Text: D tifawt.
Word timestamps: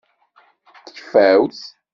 D 0.87 0.89
tifawt. 0.95 1.59